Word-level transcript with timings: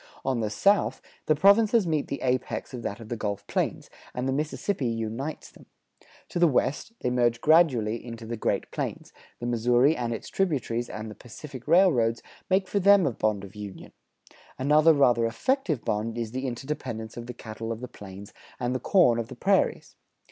On 0.25 0.39
the 0.39 0.49
south, 0.49 0.99
the 1.27 1.35
provinces 1.35 1.85
meet 1.85 2.07
the 2.07 2.21
apex 2.23 2.73
of 2.73 2.81
that 2.81 2.99
of 2.99 3.09
the 3.09 3.15
Gulf 3.15 3.45
Plains, 3.45 3.87
and 4.15 4.27
the 4.27 4.33
Mississippi 4.33 4.87
unites 4.87 5.51
them. 5.51 5.67
To 6.29 6.39
the 6.39 6.47
west, 6.47 6.93
they 7.01 7.11
merge 7.11 7.39
gradually 7.39 8.03
into 8.03 8.25
the 8.25 8.35
Great 8.35 8.71
Plains; 8.71 9.13
the 9.39 9.45
Missouri 9.45 9.95
and 9.95 10.11
its 10.11 10.27
tributaries 10.29 10.89
and 10.89 11.11
the 11.11 11.13
Pacific 11.13 11.67
railroads 11.67 12.23
make 12.49 12.67
for 12.67 12.79
them 12.79 13.05
a 13.05 13.11
bond 13.11 13.43
of 13.43 13.53
union; 13.53 13.91
another 14.57 14.95
rather 14.95 15.27
effective 15.27 15.85
bond 15.85 16.17
is 16.17 16.31
the 16.31 16.47
interdependence 16.47 17.15
of 17.15 17.27
the 17.27 17.33
cattle 17.35 17.71
of 17.71 17.79
the 17.79 17.87
plains 17.87 18.33
and 18.59 18.73
the 18.73 18.79
corn 18.79 19.19
of 19.19 19.27
the 19.27 19.35
prairies. 19.35 19.95